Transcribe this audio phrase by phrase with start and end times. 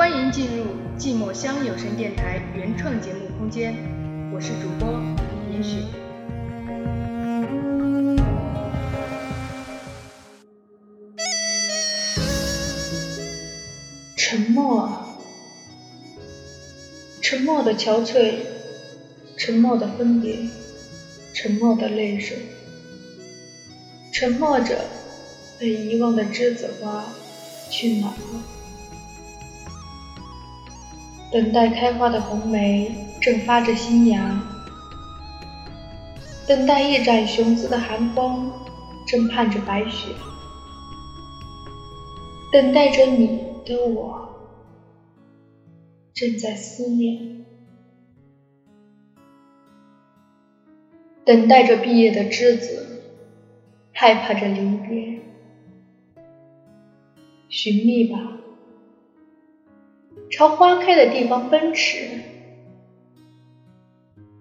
[0.00, 0.64] 欢迎进入
[0.98, 3.74] 寂寞乡有声电台原创节目空间，
[4.32, 4.98] 我是主播
[5.52, 5.76] 严雪。
[14.16, 14.90] 沉默，
[17.20, 18.36] 沉默的憔悴，
[19.36, 20.34] 沉默的分别，
[21.34, 22.38] 沉默的泪水，
[24.14, 24.82] 沉默着
[25.58, 27.04] 被遗忘的栀子花
[27.68, 28.59] 去哪了？
[31.32, 34.42] 等待开花的红梅正发着新芽，
[36.48, 38.50] 等待一展雄姿的寒风
[39.06, 40.08] 正盼着白雪，
[42.50, 43.28] 等待着你
[43.64, 44.28] 的我
[46.12, 47.44] 正在思念，
[51.24, 53.04] 等待着毕业的栀子，
[53.92, 55.20] 害怕着离别，
[57.48, 58.39] 寻觅吧。
[60.30, 62.20] 朝花开的地方奔驰，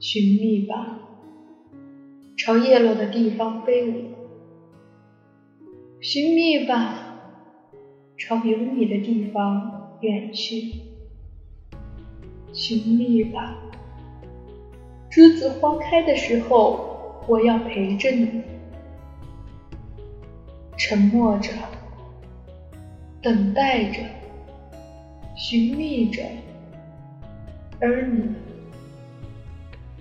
[0.00, 0.98] 寻觅吧；
[2.36, 4.02] 朝叶落的地方飞舞，
[6.00, 6.92] 寻觅吧；
[8.18, 10.72] 朝有你的地方远去，
[12.52, 13.56] 寻觅吧。
[15.08, 18.42] 栀子花开的时候，我要陪着你，
[20.76, 21.52] 沉默着，
[23.22, 24.00] 等待着。
[25.36, 26.22] 寻觅着，
[27.78, 28.34] 而你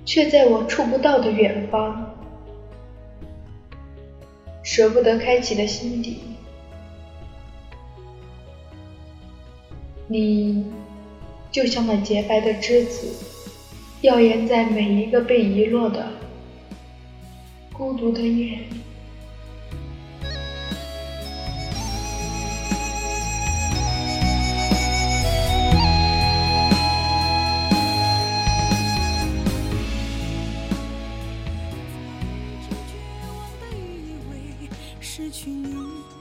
[0.06, 2.16] 却在我触不到的远方，
[4.64, 6.22] 舍不得开启的心底。
[10.08, 10.66] 你
[11.52, 13.14] 就像那洁白的栀子，
[14.02, 16.08] 耀眼在每一个被遗落的
[17.74, 18.85] 孤独的夜里。
[35.18, 35.74] 失去你，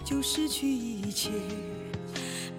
[0.05, 1.33] 就失去一切。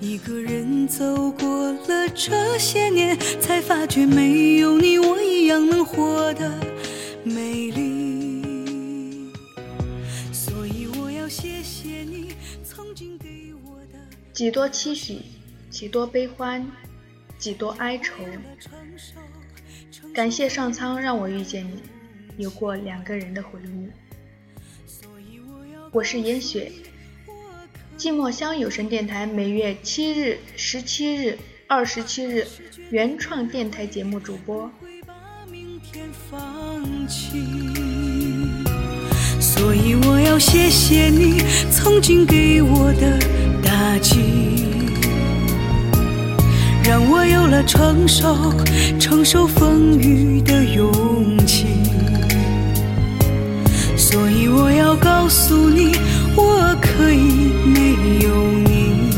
[0.01, 6.51] 一个人走过了这些年，才发觉没有你，我一样能活得
[7.23, 9.31] 美丽。
[10.33, 12.33] 所以我要谢谢你
[12.65, 13.99] 曾经给我的。
[14.33, 15.19] 几多期许，
[15.69, 16.69] 几多悲欢，
[17.37, 18.11] 几多哀愁。
[20.13, 21.81] 感谢上苍让我遇见你，
[22.43, 23.87] 有过两个人的回忆。
[25.95, 26.69] 我是严雪，
[27.97, 32.45] 寂寞乡有声电台每月七日、十七日、二十七日
[32.89, 34.69] 原创电台节目主播。
[39.39, 41.41] 所以我要谢谢你
[41.71, 43.17] 曾经给我的
[43.63, 44.19] 打击，
[46.83, 48.53] 让我有了承受
[48.99, 51.67] 承受风雨的勇气。
[53.97, 54.84] 所以我要
[55.25, 55.91] 告诉你，
[56.35, 58.29] 我可以没有
[58.63, 59.09] 你，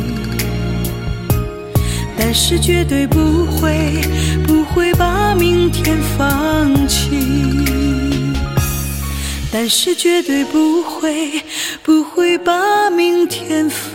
[2.18, 4.02] 但是绝对不会
[4.48, 7.10] 不会把明天放弃，
[9.52, 11.44] 但是绝对不会
[11.84, 13.87] 不会把明天放